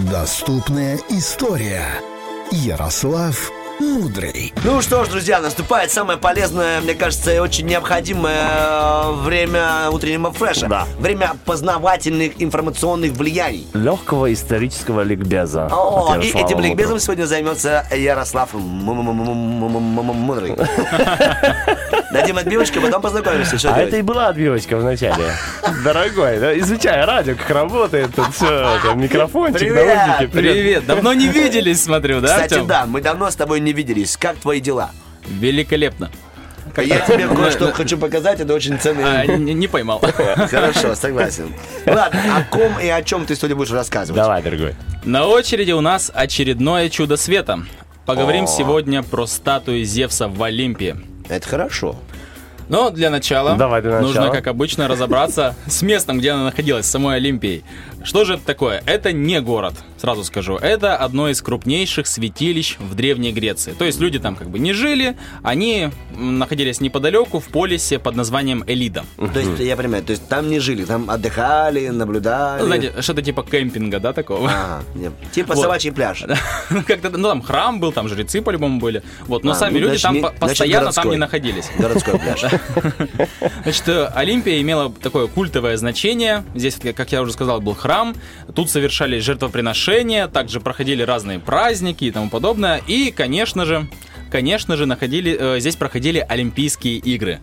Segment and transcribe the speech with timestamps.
[0.00, 1.84] Доступная история.
[2.50, 3.50] Ярослав
[3.80, 4.52] Мудрый.
[4.64, 10.32] Ну что ж, друзья, наступает самое полезное, мне кажется, и очень необходимое э, время утреннего
[10.32, 10.68] фреша.
[10.68, 10.86] Да.
[10.98, 13.66] Время познавательных информационных влияний.
[13.74, 15.66] Легкого исторического ликбеза.
[15.66, 20.56] О, и этим ликбезом сегодня займется Ярослав Мудрый.
[22.12, 23.58] Дадим отбивочку, потом познакомимся.
[23.58, 23.88] Что А делать?
[23.88, 25.32] это и была отбивочка вначале.
[25.84, 29.96] Дорогой, да, изучай радио, как работает тут все, микрофончик, Привет!
[30.06, 30.30] наушники.
[30.30, 32.66] Привет, давно не виделись, смотрю, да, Кстати, Артём?
[32.68, 34.16] да, мы давно с тобой не виделись.
[34.16, 34.90] Как твои дела?
[35.26, 36.10] Великолепно.
[36.76, 39.38] Я тебе кое-что хочу показать, это очень А, ценный...
[39.38, 40.00] не, не поймал.
[40.50, 41.52] Хорошо, согласен.
[41.86, 44.20] Ладно, о ком и о чем ты сегодня будешь рассказывать?
[44.20, 44.74] Давай, дорогой.
[45.04, 47.62] На очереди у нас очередное чудо света.
[48.06, 48.46] Поговорим О.
[48.46, 50.96] сегодня про статую Зевса в Олимпии.
[51.28, 51.96] Это хорошо.
[52.68, 54.34] Но для начала Давай для нужно, начала.
[54.34, 57.64] как обычно, разобраться с местом, где она находилась, самой Олимпией.
[58.04, 58.82] Что же это такое?
[58.86, 60.56] Это не город, сразу скажу.
[60.56, 63.72] Это одно из крупнейших святилищ в Древней Греции.
[63.78, 68.64] То есть люди там как бы не жили, они находились неподалеку в полисе под названием
[68.66, 69.04] Элида.
[69.32, 72.60] То есть, я понимаю, то есть там не жили, там отдыхали, наблюдали.
[72.60, 74.50] Ну, знаете, что-то типа кемпинга, да, такого?
[74.52, 74.82] А.
[75.32, 75.62] Типа Вот.
[75.62, 76.24] собачий пляж.
[76.70, 79.02] Ну, как-то, ну, там храм был, там жрецы по-любому были.
[79.26, 81.70] Вот, но А, сами ну, люди значит, там не- по- значит, постоянно там не находились.
[81.78, 82.42] Городской пляж.
[83.62, 86.44] Значит, э, Олимпия имела такое культовое значение.
[86.54, 88.14] Здесь, как я уже сказал, был храм.
[88.54, 92.80] Тут совершались жертвоприношения, также проходили разные праздники и тому подобное.
[92.86, 93.86] И, конечно же,
[94.30, 97.40] конечно же, находили, э, здесь проходили Олимпийские игры.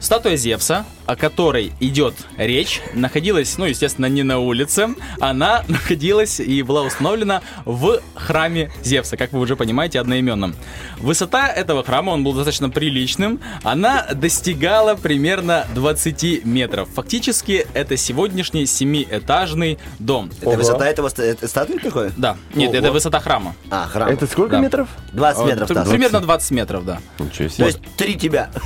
[0.00, 4.88] Статуя Зевса, о которой идет речь, находилась, ну, естественно, не на улице,
[5.20, 10.54] она находилась и была установлена в храме Зевса, как вы уже понимаете, одноименном.
[10.98, 16.88] Высота этого храма, он был достаточно приличным, она достигала примерно 20 метров.
[16.94, 20.30] Фактически, это сегодняшний семиэтажный дом.
[20.40, 20.56] Это Ого.
[20.58, 22.10] высота этого ста- это статуи такой?
[22.16, 22.78] Да, нет, Ого.
[22.78, 23.54] это высота храма.
[23.70, 24.08] А, храм.
[24.08, 24.60] Это сколько Да.
[24.60, 24.88] метров?
[25.12, 25.88] 20 Э, метров, т- Тас.
[25.88, 26.98] Примерно 20 метров, да.
[27.18, 27.66] Ничего То себе.
[27.66, 28.50] есть три тебя.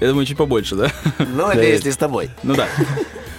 [0.00, 0.90] Я думаю, чуть побольше, да?
[1.18, 2.30] Ну, это если с тобой.
[2.42, 2.66] Ну да.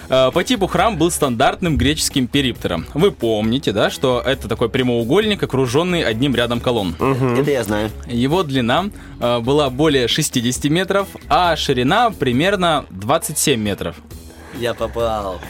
[0.08, 2.84] Э, По типу храм был стандартным греческим периптером.
[2.94, 6.96] Вы помните, да, что это такой прямоугольник, окруженный одним рядом колонн.
[6.98, 7.90] Это я знаю.
[8.08, 8.86] Его длина
[9.20, 13.96] э, была более 60 метров, а ширина примерно 27 метров.
[14.60, 15.40] Я попал.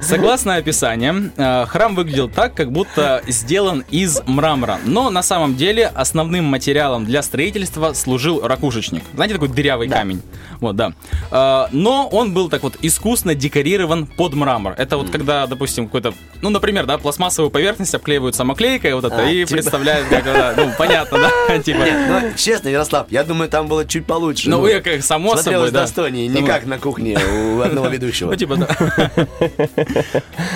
[0.00, 4.78] Согласно описаниям, э, храм выглядел так, как будто сделан из мрамора.
[4.84, 9.02] Но на самом деле основным материалом для строительства служил ракушечник.
[9.14, 10.22] Знаете, такой дырявый камень.
[10.60, 10.92] Вот, да.
[11.32, 14.74] Э, Но он был так вот искусно декорирован под мрамор.
[14.78, 19.30] Это вот когда, допустим, какой-то, ну, например, да, пластмассовую поверхность обклеивают самоклейкой вот это А,
[19.30, 21.80] и типа- представляют, как, да, ну, понятно, да, типа.
[22.08, 24.48] Ну, честно, Ярослав, я думаю, там было чуть получше.
[24.48, 25.80] Ну, вы как само собой, да.
[25.80, 28.27] достойнее, не как на кухне у одного ведущего.
[28.30, 28.68] Ну, типа, да.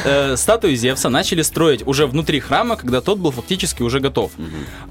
[0.04, 4.32] Э, Статую Зевса начали строить уже внутри храма, когда тот был фактически уже готов.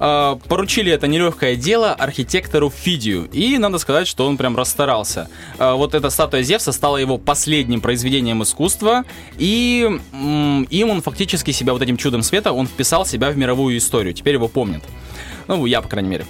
[0.00, 3.28] Э, Поручили это нелегкое дело архитектору Фидию.
[3.32, 5.28] И надо сказать, что он прям расстарался.
[5.58, 9.04] Э, Вот эта статуя Зевса стала его последним произведением искусства.
[9.38, 14.14] И им он фактически себя, вот этим чудом света, он вписал себя в мировую историю.
[14.14, 14.82] Теперь его помнят.
[15.48, 16.26] Ну, я, по крайней мере.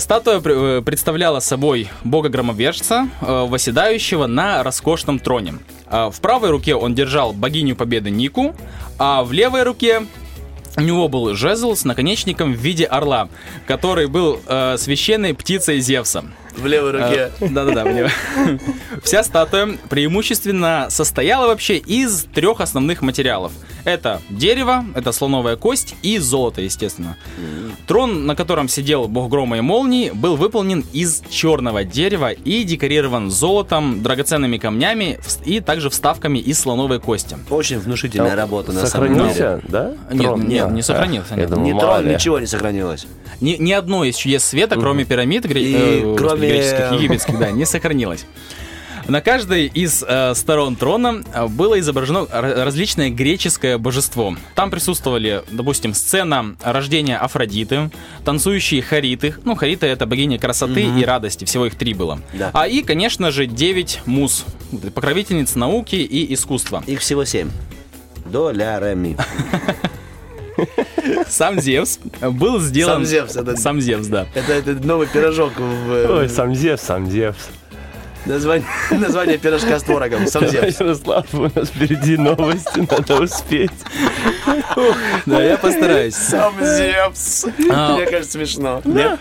[0.00, 5.54] Статуя пр- представляла собой бога-громовержца, восседающего на роскошном троне.
[5.90, 8.54] Э, В правой руке он держал богиню победы Нику,
[8.98, 10.02] а в левой руке
[10.76, 13.28] у него был жезл с наконечником в виде орла,
[13.66, 16.24] который был э, священной птицей Зевса.
[16.56, 17.30] В левой руке.
[17.40, 18.10] Э, Да-да-да, мне-
[19.02, 23.52] Вся статуя преимущественно состояла вообще из трех основных материалов.
[23.86, 27.16] Это дерево, это слоновая кость и золото, естественно.
[27.86, 33.30] Трон, на котором сидел бог грома и молнии, был выполнен из черного дерева и декорирован
[33.30, 37.36] золотом, драгоценными камнями и также вставками из слоновой кости.
[37.48, 39.28] Очень внушительная работа, на самом деле.
[39.28, 39.92] Сохранился, да?
[40.10, 40.48] Нет, Трон?
[40.48, 41.48] нет, не сохранился, нет.
[41.50, 43.06] думал, мало трон, ничего не сохранилось.
[43.40, 47.52] Ни, ни одно из чудес света, кроме пирамид гре- И э, кроме- греческих, египетских, да,
[47.52, 48.26] не сохранилось.
[49.08, 54.34] На каждой из э, сторон трона э, было изображено ра- различное греческое божество.
[54.56, 57.90] Там присутствовали, допустим, сцена рождения Афродиты,
[58.24, 59.36] танцующие хариты.
[59.44, 62.18] Ну, хариты это богиня красоты и радости, всего их три было.
[62.32, 62.50] Да.
[62.52, 64.44] А и, конечно же, девять муз,
[64.94, 66.82] покровительниц науки и искусства.
[66.88, 67.50] Их всего семь.
[68.24, 69.16] До ля ре ми.
[71.28, 72.94] Сам Зевс был сделан...
[72.94, 74.26] Сам Зевс, это- Сам Зевс, да.
[74.34, 77.36] Это, это новый пирожок в э, Ой, сам Зевс, сам Зевс.
[78.26, 80.26] Название, название пирожка с творогом.
[80.26, 80.80] Сам Зевс.
[80.80, 83.70] Ярослав, у нас впереди новости, надо успеть.
[85.26, 86.14] Да, я постараюсь.
[86.14, 87.46] Сам Зевс.
[87.70, 87.94] А.
[87.94, 88.82] Мне кажется, смешно.
[88.84, 89.18] Нет?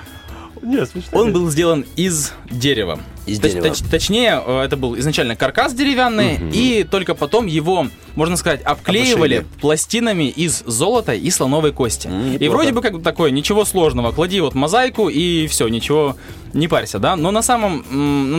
[0.65, 1.19] Не, смешно.
[1.19, 2.99] Он был сделан из дерева.
[3.25, 3.65] Из Точ- дерева.
[3.67, 9.35] точ- точнее, э, это был изначально каркас деревянный, и только потом его, можно сказать, обклеивали
[9.37, 9.59] Обошили.
[9.61, 12.07] пластинами из золота и слоновой кости.
[12.07, 14.11] М, и вроде бы как бы такое, ничего сложного.
[14.11, 16.15] Клади вот мозаику и все, ничего
[16.53, 17.15] не парься, да?
[17.15, 17.83] Но на самом,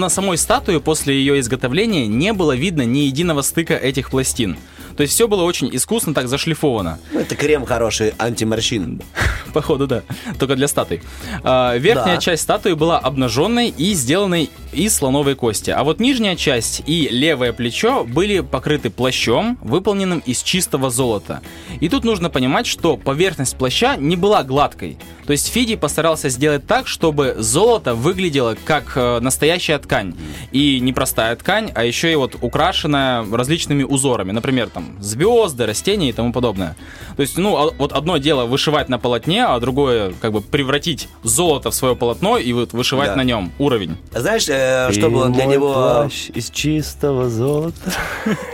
[0.01, 4.57] на самой статуе после ее изготовления не было видно ни единого стыка этих пластин.
[4.97, 6.99] То есть все было очень искусно так зашлифовано.
[7.13, 9.03] Ну, это крем хороший, антиморщин.
[9.57, 10.03] Походу, да.
[10.39, 11.01] Только для статуи.
[11.43, 12.21] А, верхняя Да.
[12.21, 15.71] часть статуи была обнаженной и сделанной из слоновой кости.
[15.71, 21.41] А вот нижняя часть и левое плечо были покрыты плащом, выполненным из чистого золота.
[21.81, 24.99] И тут нужно понимать, что поверхность плаща не была гладкой.
[25.27, 30.15] То есть Фиди постарался сделать так, чтобы золото выглядело как э, настоящая ткань.
[30.53, 34.33] И не простая ткань, а еще и вот украшенная различными узорами.
[34.33, 36.77] Например, там звезды, растения и тому подобное.
[37.17, 41.09] То есть, ну, а- вот одно дело вышивать на полотне, а другое как бы превратить
[41.23, 43.17] золото в свое полотно и вот вышивать Да.
[43.17, 43.97] на нем уровень.
[44.13, 47.77] Знаешь, э, что И было для мой него плащ из чистого золота.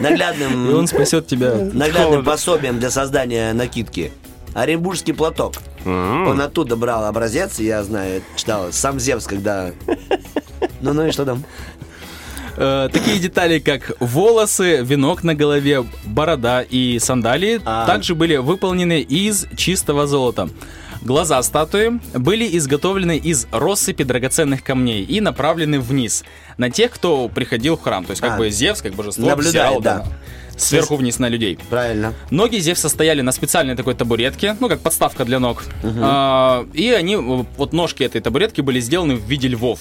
[0.00, 1.55] наглядным, И он спасет тебя.
[1.73, 4.12] наглядным пособием для создания накидки?
[4.55, 5.55] Оренбургский платок.
[5.87, 9.71] Он оттуда брал образец, я знаю, читал, сам Зевс, когда...
[10.81, 11.43] Ну, ну и что там?
[12.56, 17.87] Э, такие детали, как волосы, венок на голове, борода и сандалии, А.
[17.87, 20.50] также были выполнены из чистого золота.
[21.04, 26.25] Глаза статуи были изготовлены из россыпи драгоценных камней и направлены вниз
[26.58, 28.04] на тех, кто приходил в храм.
[28.04, 28.37] То есть как А.
[28.38, 30.04] бы Зевс, как божество, Наблюдает, да.
[30.56, 31.58] сверху вниз на людей.
[31.70, 32.14] Правильно.
[32.31, 35.64] Ноги Зевса стояли на специальной такой табуретке, ну как подставка для ног.
[35.82, 39.81] А, и они, вот ножки этой табуретки были сделаны в виде львов.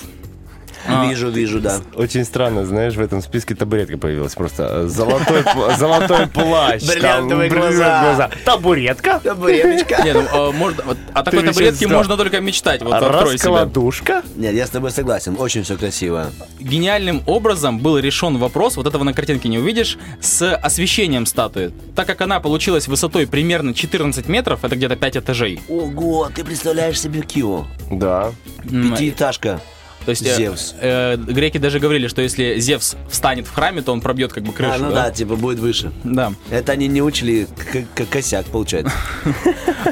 [0.87, 1.05] А.
[1.05, 1.79] Вижу, вижу, да.
[1.95, 4.35] Очень странно, знаешь, в этом списке табуретка появилась.
[4.35, 5.43] Просто золотой,
[5.77, 6.83] золотой плащ.
[6.83, 8.29] Бриллиантовые глаза.
[8.45, 9.19] Табуретка?
[9.19, 10.03] Табуреточка.
[10.03, 12.81] Не, ну, а, можно, вот о такой Ты ведь табуретке можно только мечтать.
[12.81, 13.51] Вот открой себя.
[13.51, 14.23] Раскладушка?
[14.35, 16.31] Нет, я с тобой согласен, очень все красиво.
[16.59, 21.71] Гениальным образом был решен вопрос, вот этого на картинке не увидишь, с освещением статуи.
[21.95, 25.61] Так как она получилась высотой примерно 14 метров, это где-то 5 этажей.
[25.67, 27.65] Ого, ты представляешь себе Кио?
[27.89, 28.31] Да.
[28.63, 29.61] Пятиэтажка.
[30.05, 30.73] То есть э, Зевс.
[30.79, 34.51] э, греки даже говорили, что если Зевс встанет в храме, то он пробьет как бы
[34.51, 34.73] крышу.
[34.73, 35.11] а, ну да?
[35.11, 35.91] типа будет выше.
[36.03, 36.33] Да.
[36.49, 38.91] Это они не учили к- к- косяк, получается.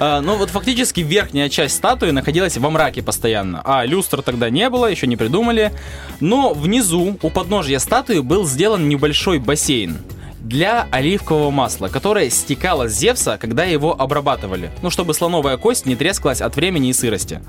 [0.02, 3.62] А, ну вот фактически верхняя часть статуи находилась во мраке постоянно.
[3.66, 5.74] А люстр тогда не было, еще не придумали.
[6.20, 9.98] Но внизу, у подножья статуи, был сделан небольшой бассейн
[10.40, 14.72] для оливкового масла, которое стекало с Зевса, когда его обрабатывали.
[14.82, 17.42] Ну, чтобы слоновая кость не трескалась от времени и сырости.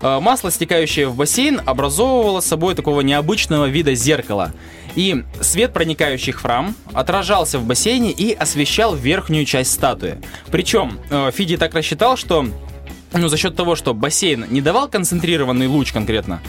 [0.00, 4.52] А, Масло, стекающее в бассейн, образовывало собой такого необычного вида зеркало.
[4.96, 10.18] И свет, проникающий в храм, отражался в бассейне и освещал верхнюю часть статуи.
[10.50, 12.46] Причем э, Фиди так рассчитал, что
[13.12, 16.40] ну, за счет того, что бассейн не давал концентрированный луч конкретно,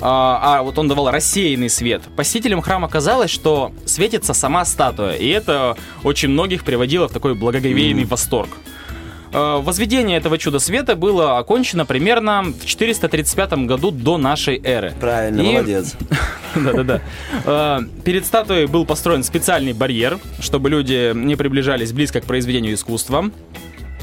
[0.00, 5.28] а, а вот он давал рассеянный свет, посетителям храма казалось, что светится сама статуя, и
[5.28, 8.50] это очень многих приводило в такой благоговейный восторг.
[9.32, 14.92] Э, Возведение этого чуда света было окончено примерно в 435 году до нашей эры.
[15.00, 15.94] Правильно, И- молодец.
[16.56, 17.00] Да-да-да.
[17.44, 23.30] Э, Перед статуей был построен специальный барьер, чтобы люди не приближались близко к произведению искусства.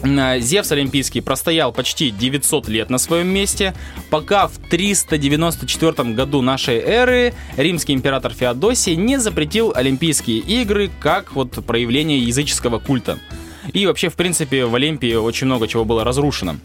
[0.04, 3.74] Э, Зевс Олимпийский простоял почти 900 лет на своем месте,
[4.10, 11.66] пока в 394 году нашей эры римский император Феодосий не запретил Олимпийские игры как вот
[11.66, 13.20] проявление языческого культа.
[13.74, 16.56] И вообще, в принципе, в Олимпии очень много чего было разрушено.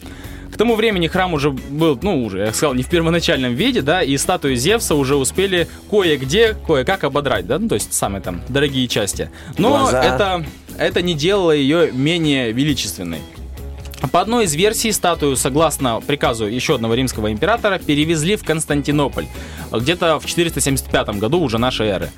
[0.53, 4.03] К тому времени храм уже был, ну, уже, я сказал, не в первоначальном виде, да,
[4.03, 8.87] и статую Зевса уже успели кое-где, кое-как ободрать, да, ну, то есть самые там дорогие
[8.87, 9.31] части.
[9.57, 10.03] Но Глаза.
[10.03, 10.45] это,
[10.77, 13.19] это не делало ее менее величественной.
[14.11, 19.27] По одной из версий статую, согласно приказу еще одного римского императора, перевезли в Константинополь,
[19.71, 22.11] где-то в 475 году уже нашей эры.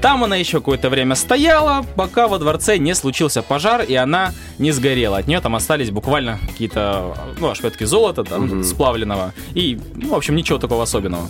[0.00, 4.72] Там она еще какое-то время стояла, пока во дворце не случился пожар, и она не
[4.72, 5.18] сгорела.
[5.18, 9.32] От нее там остались буквально какие-то, ну, ошметки золота там, сплавленного.
[9.54, 11.28] И, ну, в общем, ничего такого особенного.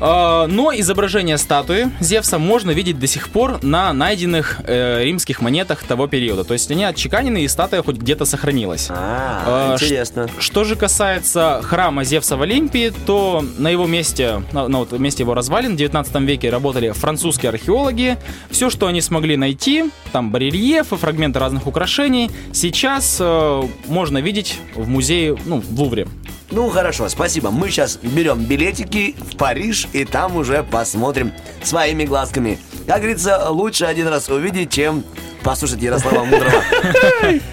[0.00, 5.82] А, Но изображение статуи Зевса можно видеть до сих пор на найденных э, римских монетах
[5.82, 6.44] того периода.
[6.44, 8.88] То есть они отчеканены, и статуя хоть где-то сохранилась.
[8.90, 10.28] А, А, интересно.
[10.38, 15.22] Что же касается храма Зевса в Олимпии, то на его месте, на, на вот месте
[15.22, 18.16] его развалин в 19 веке работали французские археологи.
[18.50, 24.88] Все, что они смогли найти, там барельефы, фрагменты разных украшений, сейчас э, можно видеть в
[24.88, 26.06] музее, ну, в Лувре.
[26.50, 27.50] Ну хорошо, спасибо.
[27.50, 32.58] Мы сейчас берем билетики в Париж и там уже посмотрим своими глазками.
[32.86, 35.04] Как говорится, лучше один раз увидеть, чем
[35.42, 36.62] послушать Ярослава Мудрого.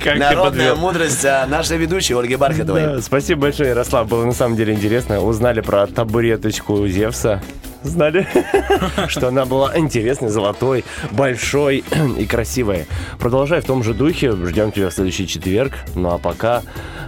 [0.15, 3.01] Народная мудрость а, нашей ведущей Ольги Бархатовой.
[3.01, 4.07] Спасибо большое, Ярослав.
[4.07, 5.21] Было на самом деле интересно.
[5.21, 7.41] Узнали про табуреточку Зевса.
[7.85, 8.27] Знали,
[9.07, 11.83] что она была интересной, золотой, большой
[12.17, 12.87] и красивой.
[13.19, 14.31] Продолжай в том же духе.
[14.31, 15.73] Ждем тебя в следующий четверг.
[15.93, 16.63] Ну а пока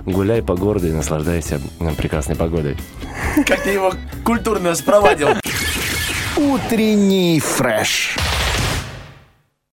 [0.05, 1.59] гуляй по городу и наслаждайся
[1.97, 2.77] прекрасной погодой.
[3.47, 3.91] Как ты его
[4.23, 5.29] культурно спровадил.
[6.37, 8.15] Утренний фреш.